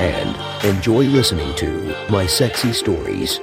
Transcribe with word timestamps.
and 0.00 0.64
enjoy 0.64 1.04
listening 1.04 1.54
to 1.56 1.94
My 2.08 2.26
Sexy 2.26 2.72
Stories. 2.72 3.38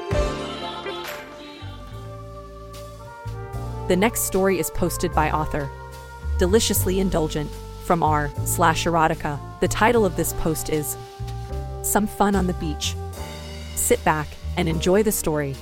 The 3.88 3.95
next 3.95 4.21
story 4.21 4.57
is 4.57 4.71
posted 4.71 5.13
by 5.13 5.30
author 5.30 5.70
Deliciously 6.39 6.99
Indulgent 6.99 7.49
from 7.85 8.02
r 8.02 8.31
slash 8.43 8.85
erotica. 8.85 9.39
The 9.59 9.67
title 9.67 10.03
of 10.03 10.16
this 10.16 10.33
post 10.33 10.70
is 10.70 10.97
Some 11.83 12.07
Fun 12.07 12.35
on 12.35 12.47
the 12.47 12.53
Beach. 12.53 12.95
Sit 13.75 14.03
back 14.03 14.27
and 14.58 14.67
enjoy 14.67 15.03
the 15.03 15.11
story. 15.11 15.53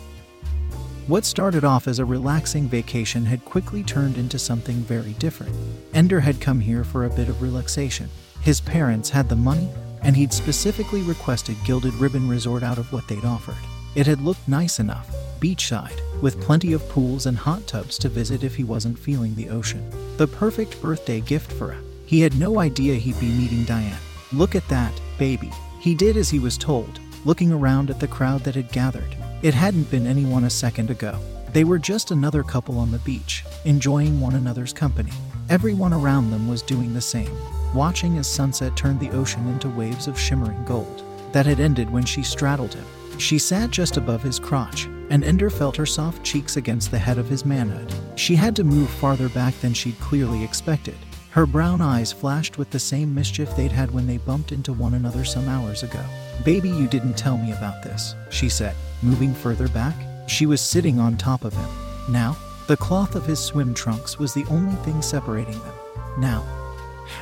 What 1.07 1.25
started 1.25 1.65
off 1.65 1.89
as 1.89 1.99
a 1.99 2.05
relaxing 2.05 2.69
vacation 2.69 3.25
had 3.25 3.43
quickly 3.43 3.83
turned 3.83 4.17
into 4.17 4.39
something 4.39 4.77
very 4.77 5.11
different. 5.13 5.53
Ender 5.93 6.21
had 6.21 6.39
come 6.39 6.61
here 6.61 6.85
for 6.85 7.03
a 7.03 7.09
bit 7.09 7.27
of 7.27 7.41
relaxation. 7.41 8.09
His 8.41 8.61
parents 8.61 9.09
had 9.09 9.27
the 9.27 9.35
money, 9.35 9.69
and 10.05 10.15
he'd 10.15 10.31
specifically 10.31 11.01
requested 11.01 11.57
Gilded 11.65 11.93
Ribbon 11.95 12.29
Resort 12.29 12.63
out 12.63 12.77
of 12.77 12.91
what 12.93 13.07
they'd 13.07 13.25
offered. 13.25 13.57
It 13.95 14.07
had 14.07 14.21
looked 14.21 14.47
nice 14.47 14.79
enough, 14.79 15.09
beachside, 15.39 15.99
with 16.21 16.39
plenty 16.41 16.73
of 16.73 16.87
pools 16.89 17.25
and 17.25 17.37
hot 17.37 17.65
tubs 17.65 17.97
to 17.99 18.09
visit 18.09 18.43
if 18.43 18.55
he 18.55 18.63
wasn't 18.63 18.99
feeling 18.99 19.33
the 19.35 19.49
ocean. 19.49 19.89
The 20.17 20.27
perfect 20.27 20.81
birthday 20.81 21.21
gift 21.21 21.51
for 21.51 21.71
him. 21.71 21.83
He 22.05 22.21
had 22.21 22.37
no 22.37 22.59
idea 22.59 22.95
he'd 22.95 23.19
be 23.19 23.31
meeting 23.31 23.63
Diane. 23.63 23.97
Look 24.31 24.53
at 24.53 24.67
that, 24.69 24.93
baby. 25.17 25.51
He 25.79 25.95
did 25.95 26.17
as 26.17 26.29
he 26.29 26.39
was 26.39 26.57
told, 26.57 26.99
looking 27.25 27.51
around 27.51 27.89
at 27.89 27.99
the 27.99 28.07
crowd 28.07 28.41
that 28.41 28.55
had 28.55 28.71
gathered. 28.71 29.15
It 29.41 29.53
hadn't 29.53 29.89
been 29.89 30.05
anyone 30.05 30.43
a 30.43 30.49
second 30.49 30.89
ago. 30.91 31.19
They 31.51 31.63
were 31.63 31.79
just 31.79 32.11
another 32.11 32.43
couple 32.43 32.77
on 32.77 32.91
the 32.91 32.99
beach, 32.99 33.43
enjoying 33.63 34.19
one 34.19 34.35
another's 34.35 34.73
company. 34.73 35.13
Everyone 35.49 35.93
around 35.93 36.31
them 36.31 36.47
was 36.47 36.61
doing 36.61 36.93
the 36.93 37.01
same, 37.01 37.31
watching 37.75 38.17
as 38.17 38.27
sunset 38.27 38.75
turned 38.75 38.99
the 38.99 39.11
ocean 39.11 39.47
into 39.47 39.69
waves 39.69 40.07
of 40.07 40.19
shimmering 40.19 40.63
gold. 40.65 41.03
That 41.33 41.45
had 41.45 41.59
ended 41.59 41.89
when 41.89 42.05
she 42.05 42.23
straddled 42.23 42.73
him. 42.73 42.85
She 43.19 43.37
sat 43.37 43.69
just 43.69 43.97
above 43.97 44.23
his 44.23 44.39
crotch, 44.39 44.85
and 45.09 45.23
Ender 45.23 45.49
felt 45.49 45.75
her 45.75 45.85
soft 45.85 46.23
cheeks 46.23 46.57
against 46.57 46.89
the 46.89 46.97
head 46.99 47.17
of 47.17 47.29
his 47.29 47.45
manhood. 47.45 47.93
She 48.15 48.35
had 48.35 48.55
to 48.55 48.63
move 48.63 48.89
farther 48.89 49.29
back 49.29 49.53
than 49.59 49.73
she'd 49.73 49.99
clearly 49.99 50.43
expected. 50.43 50.95
Her 51.31 51.45
brown 51.45 51.81
eyes 51.81 52.13
flashed 52.13 52.57
with 52.57 52.69
the 52.69 52.79
same 52.79 53.13
mischief 53.13 53.53
they'd 53.55 53.71
had 53.71 53.91
when 53.91 54.07
they 54.07 54.17
bumped 54.17 54.53
into 54.53 54.71
one 54.71 54.93
another 54.93 55.25
some 55.25 55.49
hours 55.49 55.83
ago. 55.83 56.01
Baby, 56.45 56.69
you 56.69 56.87
didn't 56.87 57.17
tell 57.17 57.37
me 57.37 57.51
about 57.51 57.83
this, 57.83 58.15
she 58.29 58.47
said, 58.47 58.75
moving 59.03 59.33
further 59.33 59.67
back. 59.67 59.95
She 60.27 60.45
was 60.45 60.61
sitting 60.61 60.99
on 60.99 61.17
top 61.17 61.43
of 61.43 61.53
him. 61.53 61.69
Now, 62.09 62.37
the 62.67 62.77
cloth 62.77 63.15
of 63.15 63.25
his 63.25 63.39
swim 63.39 63.73
trunks 63.73 64.17
was 64.17 64.33
the 64.33 64.45
only 64.49 64.75
thing 64.77 65.01
separating 65.01 65.59
them. 65.59 65.73
Now, 66.17 66.43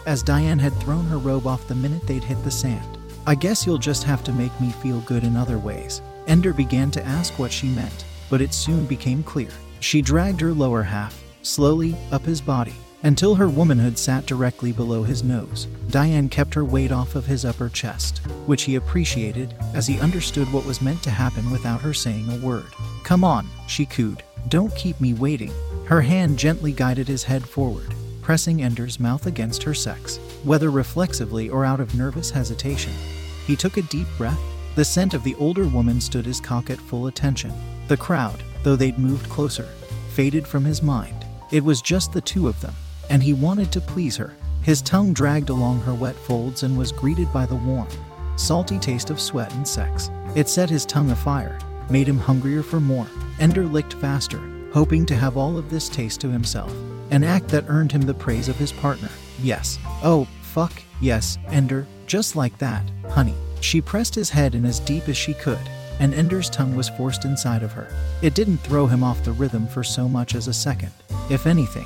as 0.06 0.24
Diane 0.24 0.60
had 0.60 0.74
thrown 0.76 1.06
her 1.06 1.18
robe 1.18 1.48
off 1.48 1.68
the 1.68 1.76
minute 1.76 2.06
they'd 2.08 2.24
hit 2.24 2.44
the 2.44 2.52
sand. 2.52 2.98
I 3.26 3.36
guess 3.36 3.66
you'll 3.66 3.78
just 3.78 4.04
have 4.04 4.24
to 4.26 4.34
make 4.34 4.60
me 4.60 4.72
feel 4.72 5.00
good 5.02 5.24
in 5.24 5.38
other 5.38 5.58
ways. 5.58 6.02
Ender 6.28 6.54
began 6.54 6.92
to 6.92 7.06
ask 7.06 7.40
what 7.40 7.52
she 7.52 7.68
meant, 7.70 8.06
but 8.30 8.42
it 8.42 8.54
soon 8.54 8.86
became 8.86 9.24
clear. 9.24 9.50
She 9.80 10.02
dragged 10.02 10.42
her 10.42 10.54
lower 10.54 10.84
half, 10.84 11.22
slowly, 11.42 11.96
up 12.12 12.24
his 12.24 12.42
body, 12.42 12.74
until 13.04 13.36
her 13.36 13.50
womanhood 13.50 13.98
sat 13.98 14.26
directly 14.26 14.72
below 14.72 15.04
his 15.04 15.24
nose. 15.24 15.68
Diane 15.90 16.30
kept 16.30 16.54
her 16.54 16.66
weight 16.66 16.92
off 16.92 17.16
of 17.16 17.26
his 17.26 17.46
upper 17.46 17.70
chest, 17.70 18.20
which 18.46 18.64
he 18.64 18.76
appreciated 18.76 19.54
as 19.74 19.88
he 19.88 20.00
understood 20.00 20.52
what 20.52 20.66
was 20.66 20.82
meant 20.82 21.04
to 21.04 21.10
happen 21.10 21.52
without 21.52 21.82
her 21.82 21.94
saying 21.94 22.30
a 22.30 22.46
word. 22.46 22.68
Come 23.04 23.24
on, 23.24 23.48
she 23.68 23.86
cooed. 23.86 24.24
Don't 24.48 24.76
keep 24.76 25.00
me 25.00 25.14
waiting. 25.14 25.52
Her 25.86 26.02
hand 26.02 26.40
gently 26.40 26.72
guided 26.72 27.08
his 27.08 27.24
head 27.24 27.48
forward, 27.48 27.94
pressing 28.24 28.64
Ender's 28.64 29.00
mouth 29.00 29.28
against 29.28 29.62
her 29.62 29.74
sex, 29.74 30.18
whether 30.44 30.72
reflexively 30.72 31.50
or 31.50 31.66
out 31.66 31.80
of 31.80 31.94
nervous 31.94 32.32
hesitation. 32.32 32.94
He 33.46 33.56
took 33.56 33.78
a 33.78 33.84
deep 33.84 34.08
breath. 34.18 34.40
The 34.76 34.86
scent 34.86 35.14
of 35.14 35.24
the 35.24 35.36
older 35.36 35.68
woman 35.68 36.02
stood 36.02 36.26
his 36.26 36.40
cock 36.40 36.70
at 36.70 36.80
full 36.80 37.08
attention. 37.08 37.52
The 37.90 37.98
crowd, 37.98 38.42
though 38.64 38.78
they'd 38.78 38.98
moved 38.98 39.30
closer, 39.30 39.68
faded 40.14 40.48
from 40.48 40.64
his 40.64 40.82
mind. 40.82 41.26
It 41.52 41.64
was 41.64 41.82
just 41.82 42.14
the 42.14 42.22
two 42.22 42.48
of 42.48 42.60
them, 42.62 42.74
and 43.10 43.22
he 43.22 43.34
wanted 43.34 43.72
to 43.74 43.82
please 43.82 44.16
her. 44.18 44.34
His 44.64 44.82
tongue 44.82 45.14
dragged 45.14 45.50
along 45.50 45.82
her 45.82 45.94
wet 45.94 46.16
folds 46.16 46.64
and 46.64 46.78
was 46.78 46.94
greeted 46.94 47.32
by 47.34 47.46
the 47.46 47.56
warm, 47.56 47.90
salty 48.38 48.80
taste 48.80 49.10
of 49.10 49.20
sweat 49.20 49.54
and 49.54 49.68
sex. 49.68 50.10
It 50.34 50.48
set 50.48 50.70
his 50.70 50.86
tongue 50.86 51.12
afire, 51.12 51.60
made 51.90 52.08
him 52.08 52.18
hungrier 52.18 52.64
for 52.64 52.80
more. 52.80 53.08
Ender 53.40 53.66
licked 53.66 53.96
faster, 53.96 54.42
hoping 54.72 55.06
to 55.08 55.16
have 55.16 55.36
all 55.36 55.58
of 55.58 55.70
this 55.70 55.90
taste 55.90 56.22
to 56.22 56.30
himself, 56.30 56.74
an 57.14 57.24
act 57.24 57.48
that 57.50 57.66
earned 57.68 57.92
him 57.92 58.02
the 58.02 58.14
praise 58.14 58.50
of 58.50 58.56
his 58.58 58.72
partner. 58.72 59.10
Yes. 59.40 59.78
Oh, 60.04 60.28
fuck, 60.42 60.74
yes, 61.00 61.38
Ender, 61.50 61.86
just 62.08 62.36
like 62.36 62.58
that, 62.58 62.90
honey. 63.10 63.36
She 63.62 63.82
pressed 63.82 64.16
his 64.16 64.32
head 64.32 64.56
in 64.56 64.66
as 64.66 64.80
deep 64.80 65.08
as 65.08 65.16
she 65.16 65.36
could, 65.36 65.62
and 66.00 66.12
Ender's 66.12 66.50
tongue 66.50 66.76
was 66.76 66.90
forced 66.90 67.24
inside 67.24 67.62
of 67.62 67.72
her. 67.72 67.88
It 68.24 68.34
didn't 68.34 68.58
throw 68.58 68.88
him 68.88 69.04
off 69.04 69.24
the 69.24 69.32
rhythm 69.32 69.68
for 69.68 69.84
so 69.84 70.10
much 70.10 70.34
as 70.34 70.48
a 70.48 70.54
second. 70.54 70.92
If 71.30 71.46
anything, 71.46 71.86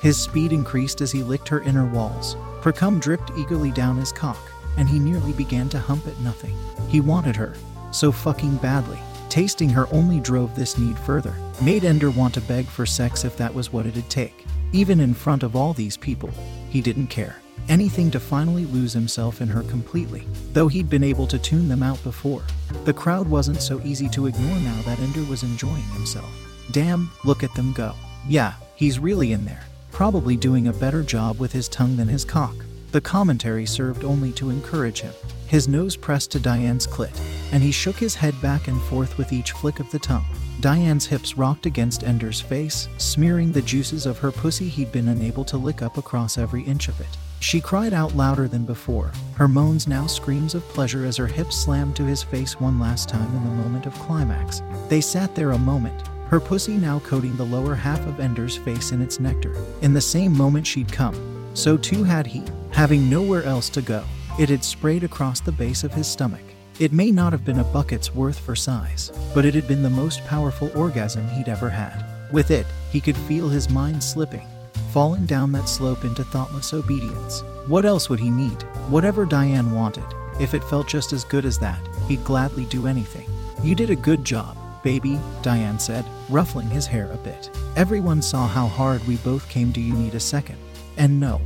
his 0.00 0.16
speed 0.16 0.52
increased 0.52 1.00
as 1.00 1.10
he 1.10 1.24
licked 1.24 1.48
her 1.48 1.62
inner 1.62 1.86
walls. 1.86 2.36
Her 2.62 2.72
cum 2.72 3.00
dripped 3.00 3.32
eagerly 3.36 3.72
down 3.72 3.96
his 3.96 4.12
cock, 4.12 4.38
and 4.76 4.88
he 4.88 5.00
nearly 5.00 5.32
began 5.32 5.68
to 5.70 5.80
hump 5.80 6.06
at 6.06 6.20
nothing. 6.20 6.56
He 6.88 7.00
wanted 7.00 7.34
her, 7.34 7.54
so 7.90 8.12
fucking 8.12 8.58
badly. 8.58 9.00
Tasting 9.28 9.70
her 9.70 9.92
only 9.92 10.20
drove 10.20 10.54
this 10.54 10.78
need 10.78 10.96
further, 11.00 11.34
made 11.60 11.84
Ender 11.84 12.12
want 12.12 12.32
to 12.34 12.40
beg 12.42 12.66
for 12.66 12.86
sex 12.86 13.24
if 13.24 13.36
that 13.38 13.52
was 13.52 13.72
what 13.72 13.86
it'd 13.86 14.08
take. 14.08 14.46
Even 14.72 15.00
in 15.00 15.14
front 15.14 15.42
of 15.42 15.56
all 15.56 15.72
these 15.72 15.96
people, 15.96 16.30
he 16.70 16.80
didn't 16.80 17.08
care. 17.08 17.36
Anything 17.68 18.10
to 18.10 18.20
finally 18.20 18.64
lose 18.66 18.92
himself 18.92 19.40
in 19.40 19.48
her 19.48 19.62
completely, 19.64 20.26
though 20.52 20.68
he'd 20.68 20.88
been 20.88 21.04
able 21.04 21.26
to 21.26 21.38
tune 21.38 21.68
them 21.68 21.82
out 21.82 22.02
before. 22.02 22.42
The 22.84 22.94
crowd 22.94 23.28
wasn't 23.28 23.60
so 23.60 23.80
easy 23.82 24.08
to 24.10 24.26
ignore 24.26 24.58
now 24.60 24.80
that 24.82 25.00
Ender 25.00 25.24
was 25.24 25.42
enjoying 25.42 25.88
himself. 25.94 26.30
Damn, 26.70 27.10
look 27.24 27.42
at 27.42 27.54
them 27.54 27.72
go. 27.72 27.94
Yeah, 28.26 28.54
he's 28.74 28.98
really 28.98 29.32
in 29.32 29.44
there 29.44 29.64
probably 29.98 30.36
doing 30.36 30.68
a 30.68 30.72
better 30.72 31.02
job 31.02 31.40
with 31.40 31.50
his 31.50 31.68
tongue 31.68 31.96
than 31.96 32.06
his 32.06 32.24
cock. 32.24 32.54
The 32.92 33.00
commentary 33.00 33.66
served 33.66 34.04
only 34.04 34.30
to 34.34 34.48
encourage 34.48 35.00
him. 35.00 35.12
His 35.48 35.66
nose 35.66 35.96
pressed 35.96 36.30
to 36.30 36.38
Diane's 36.38 36.86
clit, 36.86 37.20
and 37.52 37.64
he 37.64 37.72
shook 37.72 37.96
his 37.96 38.14
head 38.14 38.40
back 38.40 38.68
and 38.68 38.80
forth 38.82 39.18
with 39.18 39.32
each 39.32 39.50
flick 39.50 39.80
of 39.80 39.90
the 39.90 39.98
tongue. 39.98 40.24
Diane's 40.60 41.06
hips 41.06 41.38
rocked 41.38 41.66
against 41.66 42.02
Ender's 42.02 42.40
face, 42.40 42.88
smearing 42.98 43.52
the 43.52 43.62
juices 43.62 44.06
of 44.06 44.18
her 44.18 44.32
pussy 44.32 44.68
he'd 44.68 44.90
been 44.90 45.06
unable 45.06 45.44
to 45.44 45.56
lick 45.56 45.82
up 45.82 45.98
across 45.98 46.36
every 46.36 46.62
inch 46.64 46.88
of 46.88 47.00
it. 47.00 47.16
She 47.38 47.60
cried 47.60 47.92
out 47.92 48.16
louder 48.16 48.48
than 48.48 48.64
before, 48.64 49.12
her 49.36 49.46
moans 49.46 49.86
now 49.86 50.08
screams 50.08 50.56
of 50.56 50.68
pleasure 50.70 51.04
as 51.04 51.16
her 51.16 51.28
hips 51.28 51.56
slammed 51.56 51.94
to 51.94 52.04
his 52.04 52.24
face 52.24 52.58
one 52.60 52.80
last 52.80 53.08
time 53.08 53.32
in 53.36 53.44
the 53.44 53.62
moment 53.62 53.86
of 53.86 53.94
climax. 53.94 54.60
They 54.88 55.00
sat 55.00 55.36
there 55.36 55.52
a 55.52 55.58
moment, 55.58 56.02
her 56.26 56.40
pussy 56.40 56.76
now 56.76 56.98
coating 57.00 57.36
the 57.36 57.44
lower 57.44 57.76
half 57.76 58.04
of 58.08 58.18
Ender's 58.18 58.56
face 58.56 58.90
in 58.90 59.00
its 59.00 59.20
nectar. 59.20 59.54
In 59.82 59.94
the 59.94 60.00
same 60.00 60.36
moment 60.36 60.66
she'd 60.66 60.90
come, 60.90 61.14
so 61.54 61.76
too 61.76 62.02
had 62.02 62.26
he, 62.26 62.42
having 62.72 63.08
nowhere 63.08 63.44
else 63.44 63.68
to 63.70 63.80
go. 63.80 64.02
It 64.40 64.48
had 64.48 64.64
sprayed 64.64 65.04
across 65.04 65.38
the 65.38 65.52
base 65.52 65.84
of 65.84 65.94
his 65.94 66.08
stomach. 66.08 66.42
It 66.78 66.92
may 66.92 67.10
not 67.10 67.32
have 67.32 67.44
been 67.44 67.58
a 67.58 67.64
bucket's 67.64 68.14
worth 68.14 68.38
for 68.38 68.54
size, 68.54 69.10
but 69.34 69.44
it 69.44 69.52
had 69.52 69.66
been 69.66 69.82
the 69.82 69.90
most 69.90 70.24
powerful 70.26 70.70
orgasm 70.76 71.26
he'd 71.30 71.48
ever 71.48 71.68
had. 71.68 72.04
With 72.30 72.52
it, 72.52 72.66
he 72.92 73.00
could 73.00 73.16
feel 73.16 73.48
his 73.48 73.68
mind 73.68 74.02
slipping, 74.02 74.46
falling 74.92 75.26
down 75.26 75.50
that 75.52 75.68
slope 75.68 76.04
into 76.04 76.22
thoughtless 76.22 76.72
obedience. 76.72 77.42
What 77.66 77.84
else 77.84 78.08
would 78.08 78.20
he 78.20 78.30
need? 78.30 78.62
Whatever 78.90 79.26
Diane 79.26 79.72
wanted, 79.72 80.04
if 80.38 80.54
it 80.54 80.62
felt 80.62 80.86
just 80.86 81.12
as 81.12 81.24
good 81.24 81.44
as 81.44 81.58
that, 81.58 81.80
he'd 82.06 82.22
gladly 82.22 82.64
do 82.66 82.86
anything. 82.86 83.28
You 83.60 83.74
did 83.74 83.90
a 83.90 83.96
good 83.96 84.24
job, 84.24 84.56
baby, 84.84 85.18
Diane 85.42 85.80
said, 85.80 86.04
ruffling 86.28 86.70
his 86.70 86.86
hair 86.86 87.10
a 87.10 87.16
bit. 87.16 87.50
Everyone 87.74 88.22
saw 88.22 88.46
how 88.46 88.68
hard 88.68 89.04
we 89.08 89.16
both 89.16 89.48
came 89.48 89.72
to 89.72 89.80
you 89.80 89.94
need 89.94 90.14
a 90.14 90.20
second. 90.20 90.58
And 90.96 91.18
no. 91.18 91.40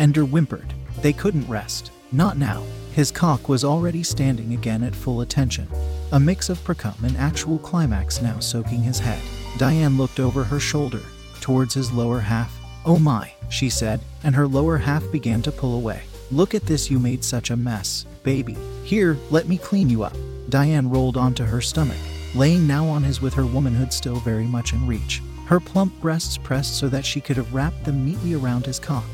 Ender 0.00 0.24
whimpered. 0.24 0.74
They 1.00 1.12
couldn't 1.12 1.46
rest. 1.46 1.92
Not 2.10 2.38
now. 2.38 2.64
His 2.98 3.12
cock 3.12 3.48
was 3.48 3.62
already 3.62 4.02
standing 4.02 4.54
again 4.54 4.82
at 4.82 4.92
full 4.92 5.20
attention. 5.20 5.68
A 6.10 6.18
mix 6.18 6.48
of 6.48 6.58
precum 6.64 7.00
and 7.04 7.16
actual 7.16 7.56
climax 7.56 8.20
now 8.20 8.40
soaking 8.40 8.82
his 8.82 8.98
head. 8.98 9.22
Diane 9.56 9.96
looked 9.96 10.18
over 10.18 10.42
her 10.42 10.58
shoulder, 10.58 11.02
towards 11.40 11.74
his 11.74 11.92
lower 11.92 12.18
half. 12.18 12.52
Oh 12.84 12.98
my, 12.98 13.32
she 13.50 13.70
said, 13.70 14.00
and 14.24 14.34
her 14.34 14.48
lower 14.48 14.78
half 14.78 15.08
began 15.12 15.42
to 15.42 15.52
pull 15.52 15.76
away. 15.76 16.02
Look 16.32 16.56
at 16.56 16.66
this, 16.66 16.90
you 16.90 16.98
made 16.98 17.22
such 17.22 17.50
a 17.50 17.56
mess, 17.56 18.04
baby. 18.24 18.56
Here, 18.82 19.16
let 19.30 19.46
me 19.46 19.58
clean 19.58 19.88
you 19.88 20.02
up. 20.02 20.16
Diane 20.48 20.90
rolled 20.90 21.16
onto 21.16 21.44
her 21.44 21.60
stomach, 21.60 21.98
laying 22.34 22.66
now 22.66 22.84
on 22.84 23.04
his 23.04 23.22
with 23.22 23.34
her 23.34 23.46
womanhood 23.46 23.92
still 23.92 24.16
very 24.16 24.46
much 24.46 24.72
in 24.72 24.84
reach. 24.88 25.22
Her 25.46 25.60
plump 25.60 26.00
breasts 26.00 26.36
pressed 26.36 26.76
so 26.76 26.88
that 26.88 27.06
she 27.06 27.20
could 27.20 27.36
have 27.36 27.54
wrapped 27.54 27.84
them 27.84 28.04
neatly 28.04 28.34
around 28.34 28.66
his 28.66 28.80
cock, 28.80 29.06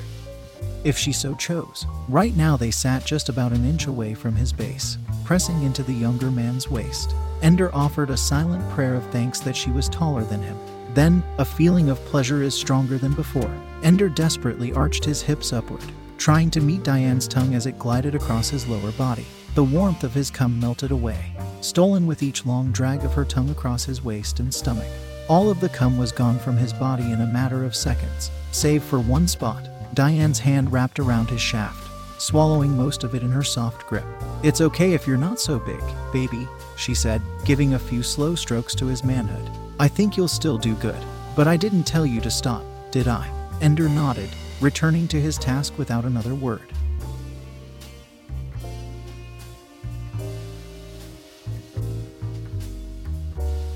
if 0.84 0.96
she 0.96 1.12
so 1.12 1.34
chose. 1.34 1.86
Right 2.08 2.36
now, 2.36 2.56
they 2.56 2.70
sat 2.70 3.04
just 3.04 3.28
about 3.28 3.52
an 3.52 3.64
inch 3.64 3.86
away 3.86 4.14
from 4.14 4.36
his 4.36 4.52
base, 4.52 4.98
pressing 5.24 5.62
into 5.62 5.82
the 5.82 5.92
younger 5.92 6.30
man's 6.30 6.70
waist. 6.70 7.14
Ender 7.42 7.74
offered 7.74 8.10
a 8.10 8.16
silent 8.16 8.68
prayer 8.70 8.94
of 8.94 9.04
thanks 9.10 9.40
that 9.40 9.56
she 9.56 9.70
was 9.70 9.88
taller 9.88 10.24
than 10.24 10.42
him. 10.42 10.56
Then, 10.94 11.22
a 11.38 11.44
feeling 11.44 11.88
of 11.88 12.04
pleasure 12.04 12.42
is 12.42 12.54
stronger 12.54 12.98
than 12.98 13.14
before. 13.14 13.50
Ender 13.82 14.08
desperately 14.08 14.72
arched 14.72 15.04
his 15.04 15.22
hips 15.22 15.52
upward, 15.52 15.82
trying 16.18 16.50
to 16.52 16.60
meet 16.60 16.84
Diane's 16.84 17.26
tongue 17.26 17.54
as 17.54 17.66
it 17.66 17.78
glided 17.78 18.14
across 18.14 18.48
his 18.48 18.68
lower 18.68 18.92
body. 18.92 19.26
The 19.54 19.64
warmth 19.64 20.04
of 20.04 20.14
his 20.14 20.30
cum 20.30 20.58
melted 20.58 20.90
away, 20.90 21.34
stolen 21.60 22.06
with 22.06 22.22
each 22.22 22.46
long 22.46 22.72
drag 22.72 23.04
of 23.04 23.12
her 23.14 23.24
tongue 23.24 23.50
across 23.50 23.84
his 23.84 24.02
waist 24.02 24.40
and 24.40 24.52
stomach. 24.52 24.88
All 25.28 25.50
of 25.50 25.60
the 25.60 25.68
cum 25.68 25.96
was 25.96 26.12
gone 26.12 26.38
from 26.38 26.56
his 26.56 26.72
body 26.72 27.10
in 27.10 27.20
a 27.20 27.26
matter 27.26 27.64
of 27.64 27.74
seconds, 27.74 28.30
save 28.52 28.82
for 28.82 29.00
one 29.00 29.26
spot. 29.26 29.68
Diane's 29.94 30.40
hand 30.40 30.72
wrapped 30.72 30.98
around 30.98 31.30
his 31.30 31.40
shaft, 31.40 31.88
swallowing 32.20 32.76
most 32.76 33.04
of 33.04 33.14
it 33.14 33.22
in 33.22 33.30
her 33.30 33.44
soft 33.44 33.86
grip. 33.86 34.04
It's 34.42 34.60
okay 34.60 34.92
if 34.92 35.06
you're 35.06 35.16
not 35.16 35.38
so 35.38 35.58
big, 35.58 35.80
baby, 36.12 36.48
she 36.76 36.94
said, 36.94 37.22
giving 37.44 37.74
a 37.74 37.78
few 37.78 38.02
slow 38.02 38.34
strokes 38.34 38.74
to 38.76 38.86
his 38.86 39.04
manhood. 39.04 39.48
I 39.78 39.88
think 39.88 40.16
you'll 40.16 40.28
still 40.28 40.58
do 40.58 40.74
good. 40.76 41.00
But 41.36 41.48
I 41.48 41.56
didn't 41.56 41.84
tell 41.84 42.06
you 42.06 42.20
to 42.20 42.30
stop, 42.30 42.64
did 42.92 43.08
I? 43.08 43.28
Ender 43.60 43.88
nodded, 43.88 44.30
returning 44.60 45.08
to 45.08 45.20
his 45.20 45.36
task 45.36 45.76
without 45.78 46.04
another 46.04 46.34
word. 46.34 46.72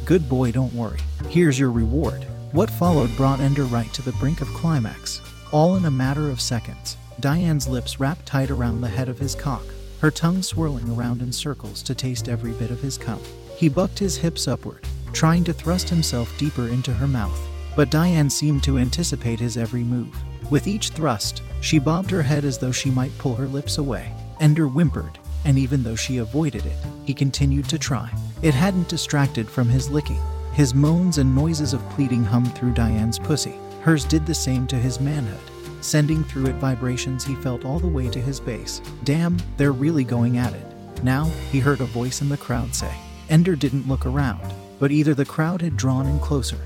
Good 0.04 0.28
boy, 0.28 0.52
don't 0.52 0.72
worry. 0.72 1.00
Here's 1.28 1.58
your 1.58 1.70
reward. 1.70 2.24
What 2.52 2.70
followed 2.70 3.14
brought 3.16 3.40
Ender 3.40 3.64
right 3.64 3.92
to 3.92 4.02
the 4.02 4.12
brink 4.12 4.40
of 4.40 4.48
climax, 4.48 5.20
all 5.52 5.76
in 5.76 5.84
a 5.84 5.90
matter 5.90 6.30
of 6.30 6.40
seconds. 6.40 6.96
Diane's 7.20 7.66
lips 7.66 7.98
wrapped 7.98 8.26
tight 8.26 8.50
around 8.50 8.80
the 8.80 8.88
head 8.88 9.08
of 9.08 9.18
his 9.18 9.34
cock, 9.34 9.64
her 10.00 10.10
tongue 10.10 10.42
swirling 10.42 10.88
around 10.90 11.22
in 11.22 11.32
circles 11.32 11.82
to 11.82 11.94
taste 11.94 12.28
every 12.28 12.52
bit 12.52 12.70
of 12.70 12.80
his 12.80 12.96
cum. 12.96 13.20
He 13.56 13.68
bucked 13.68 13.98
his 13.98 14.16
hips 14.16 14.46
upward, 14.46 14.84
trying 15.12 15.44
to 15.44 15.52
thrust 15.52 15.88
himself 15.88 16.36
deeper 16.38 16.68
into 16.68 16.92
her 16.92 17.08
mouth, 17.08 17.40
but 17.74 17.90
Diane 17.90 18.30
seemed 18.30 18.62
to 18.64 18.78
anticipate 18.78 19.40
his 19.40 19.56
every 19.56 19.82
move. 19.82 20.14
With 20.50 20.66
each 20.66 20.90
thrust, 20.90 21.42
she 21.60 21.78
bobbed 21.78 22.10
her 22.10 22.22
head 22.22 22.44
as 22.44 22.58
though 22.58 22.72
she 22.72 22.90
might 22.90 23.16
pull 23.18 23.34
her 23.34 23.48
lips 23.48 23.78
away. 23.78 24.12
Ender 24.40 24.66
whimpered, 24.66 25.18
and 25.44 25.58
even 25.58 25.82
though 25.82 25.96
she 25.96 26.18
avoided 26.18 26.64
it, 26.66 26.76
he 27.04 27.12
continued 27.12 27.68
to 27.68 27.78
try. 27.78 28.10
It 28.42 28.54
hadn't 28.54 28.88
distracted 28.88 29.48
from 29.48 29.68
his 29.68 29.90
licking. 29.90 30.20
His 30.52 30.74
moans 30.74 31.18
and 31.18 31.34
noises 31.34 31.72
of 31.72 31.88
pleading 31.90 32.24
hummed 32.24 32.54
through 32.54 32.74
Diane's 32.74 33.18
pussy. 33.18 33.54
Hers 33.80 34.04
did 34.04 34.26
the 34.26 34.34
same 34.34 34.66
to 34.66 34.76
his 34.76 35.00
manhood, 35.00 35.40
sending 35.80 36.25
through 36.25 36.46
it 36.46 36.56
vibrations 36.56 37.25
he 37.25 37.34
felt 37.36 37.64
all 37.64 37.78
the 37.78 37.86
way 37.86 38.08
to 38.08 38.20
his 38.20 38.40
base. 38.40 38.80
Damn, 39.04 39.38
they're 39.56 39.72
really 39.72 40.04
going 40.04 40.38
at 40.38 40.52
it. 40.52 40.66
Now, 41.02 41.25
he 41.52 41.60
heard 41.60 41.80
a 41.80 41.84
voice 41.86 42.20
in 42.20 42.28
the 42.28 42.36
crowd 42.36 42.75
say. 42.75 42.92
Ender 43.30 43.54
didn't 43.54 43.88
look 43.88 44.04
around, 44.04 44.52
but 44.78 44.90
either 44.90 45.14
the 45.14 45.25
crowd 45.25 45.62
had 45.62 45.76
drawn 45.76 46.06
in 46.06 46.19
closer, 46.19 46.58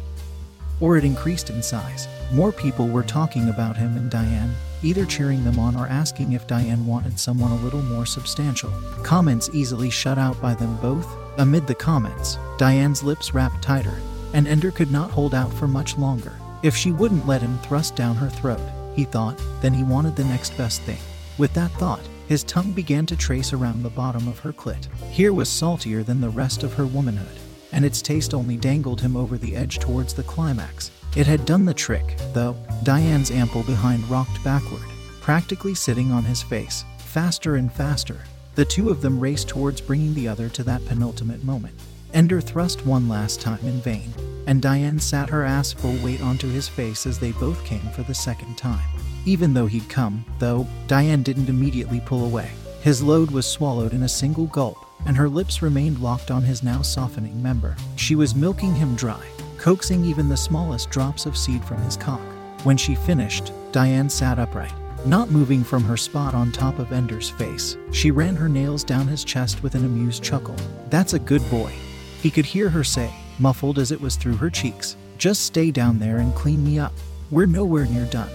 or 0.80 0.96
it 0.96 1.04
increased 1.04 1.50
in 1.50 1.62
size. 1.62 2.08
More 2.32 2.50
people 2.52 2.88
were 2.88 3.02
talking 3.02 3.48
about 3.48 3.76
him 3.76 3.96
and 3.96 4.10
Diane, 4.10 4.54
either 4.82 5.04
cheering 5.04 5.44
them 5.44 5.58
on 5.58 5.76
or 5.76 5.86
asking 5.86 6.32
if 6.32 6.46
Diane 6.46 6.86
wanted 6.86 7.20
someone 7.20 7.52
a 7.52 7.62
little 7.62 7.82
more 7.82 8.06
substantial. 8.06 8.70
Comments 9.02 9.50
easily 9.52 9.90
shut 9.90 10.18
out 10.18 10.40
by 10.40 10.54
them 10.54 10.76
both. 10.78 11.06
Amid 11.38 11.66
the 11.66 11.74
comments, 11.74 12.38
Diane's 12.58 13.02
lips 13.02 13.34
wrapped 13.34 13.62
tighter, 13.62 14.00
and 14.32 14.48
Ender 14.48 14.70
could 14.70 14.90
not 14.90 15.10
hold 15.10 15.34
out 15.34 15.52
for 15.52 15.68
much 15.68 15.96
longer. 15.98 16.32
If 16.62 16.76
she 16.76 16.92
wouldn't 16.92 17.26
let 17.26 17.42
him 17.42 17.58
thrust 17.58 17.96
down 17.96 18.14
her 18.16 18.30
throat, 18.30 18.60
he 18.94 19.04
thought, 19.04 19.40
then 19.60 19.74
he 19.74 19.82
wanted 19.82 20.14
the 20.14 20.24
next 20.24 20.56
best 20.56 20.80
thing. 20.82 21.00
With 21.36 21.52
that 21.54 21.72
thought, 21.72 22.06
his 22.28 22.44
tongue 22.44 22.70
began 22.70 23.04
to 23.06 23.16
trace 23.16 23.52
around 23.52 23.82
the 23.82 23.90
bottom 23.90 24.28
of 24.28 24.38
her 24.38 24.52
clit. 24.52 24.86
Here 25.10 25.32
was 25.32 25.48
saltier 25.48 26.04
than 26.04 26.20
the 26.20 26.30
rest 26.30 26.62
of 26.62 26.72
her 26.74 26.86
womanhood, 26.86 27.36
and 27.72 27.84
its 27.84 28.00
taste 28.00 28.32
only 28.32 28.56
dangled 28.56 29.00
him 29.00 29.16
over 29.16 29.36
the 29.36 29.56
edge 29.56 29.80
towards 29.80 30.14
the 30.14 30.22
climax. 30.22 30.92
It 31.16 31.26
had 31.26 31.44
done 31.44 31.64
the 31.64 31.74
trick, 31.74 32.16
though. 32.32 32.56
Diane's 32.84 33.32
ample 33.32 33.64
behind 33.64 34.08
rocked 34.08 34.42
backward, 34.44 34.88
practically 35.20 35.74
sitting 35.74 36.12
on 36.12 36.22
his 36.24 36.42
face. 36.42 36.84
Faster 36.98 37.56
and 37.56 37.72
faster, 37.72 38.20
the 38.54 38.64
two 38.64 38.88
of 38.88 39.02
them 39.02 39.18
raced 39.18 39.48
towards 39.48 39.80
bringing 39.80 40.14
the 40.14 40.28
other 40.28 40.48
to 40.50 40.62
that 40.62 40.86
penultimate 40.86 41.42
moment. 41.42 41.74
Ender 42.14 42.40
thrust 42.40 42.86
one 42.86 43.08
last 43.08 43.40
time 43.40 43.64
in 43.66 43.80
vain, 43.80 44.12
and 44.46 44.62
Diane 44.62 44.98
sat 44.98 45.30
her 45.30 45.44
ass 45.44 45.72
full 45.72 45.96
weight 46.04 46.22
onto 46.22 46.48
his 46.48 46.68
face 46.68 47.06
as 47.06 47.18
they 47.18 47.32
both 47.32 47.64
came 47.64 47.88
for 47.94 48.02
the 48.02 48.14
second 48.14 48.56
time. 48.56 48.88
Even 49.24 49.54
though 49.54 49.66
he'd 49.66 49.88
come, 49.88 50.24
though, 50.38 50.66
Diane 50.86 51.22
didn't 51.22 51.48
immediately 51.48 52.00
pull 52.00 52.24
away. 52.24 52.50
His 52.80 53.02
load 53.02 53.30
was 53.30 53.46
swallowed 53.46 53.92
in 53.92 54.02
a 54.02 54.08
single 54.08 54.46
gulp, 54.46 54.76
and 55.06 55.16
her 55.16 55.28
lips 55.28 55.62
remained 55.62 56.00
locked 56.00 56.30
on 56.30 56.42
his 56.42 56.62
now 56.62 56.82
softening 56.82 57.40
member. 57.40 57.76
She 57.96 58.16
was 58.16 58.34
milking 58.34 58.74
him 58.74 58.96
dry, 58.96 59.24
coaxing 59.58 60.04
even 60.04 60.28
the 60.28 60.36
smallest 60.36 60.90
drops 60.90 61.24
of 61.26 61.36
seed 61.36 61.64
from 61.64 61.80
his 61.82 61.96
cock. 61.96 62.20
When 62.64 62.76
she 62.76 62.94
finished, 62.94 63.52
Diane 63.70 64.08
sat 64.08 64.38
upright, 64.38 64.72
not 65.06 65.30
moving 65.30 65.62
from 65.64 65.84
her 65.84 65.96
spot 65.96 66.34
on 66.34 66.50
top 66.50 66.78
of 66.78 66.92
Ender's 66.92 67.30
face. 67.30 67.76
She 67.92 68.10
ran 68.10 68.36
her 68.36 68.48
nails 68.48 68.84
down 68.84 69.06
his 69.06 69.24
chest 69.24 69.62
with 69.62 69.74
an 69.74 69.84
amused 69.84 70.22
chuckle. 70.22 70.56
That's 70.90 71.14
a 71.14 71.18
good 71.18 71.48
boy. 71.50 71.72
He 72.20 72.30
could 72.30 72.44
hear 72.44 72.68
her 72.68 72.84
say, 72.84 73.12
muffled 73.42 73.78
as 73.78 73.90
it 73.90 74.00
was 74.00 74.16
through 74.16 74.36
her 74.36 74.48
cheeks, 74.48 74.96
Just 75.18 75.44
stay 75.44 75.70
down 75.70 76.00
there 76.00 76.18
and 76.18 76.34
clean 76.34 76.64
me 76.64 76.80
up. 76.80 76.92
We're 77.30 77.46
nowhere 77.46 77.86
near 77.86 78.06
done. 78.06 78.30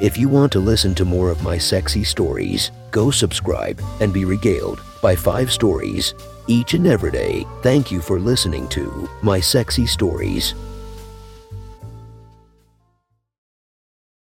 If 0.00 0.18
you 0.18 0.28
want 0.28 0.50
to 0.52 0.58
listen 0.58 0.94
to 0.96 1.04
more 1.04 1.30
of 1.30 1.44
my 1.44 1.56
sexy 1.56 2.02
stories, 2.02 2.72
go 2.90 3.12
subscribe 3.12 3.80
and 4.00 4.12
be 4.12 4.24
regaled 4.24 4.80
by 5.00 5.14
five 5.14 5.52
stories 5.52 6.14
each 6.48 6.74
and 6.74 6.88
every 6.88 7.12
day. 7.12 7.46
Thank 7.62 7.92
you 7.92 8.00
for 8.00 8.18
listening 8.18 8.66
to 8.70 9.08
My 9.22 9.38
Sexy 9.38 9.86
Stories. 9.86 10.54